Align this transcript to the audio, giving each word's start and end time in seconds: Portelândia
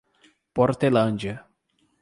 Portelândia 0.55 1.45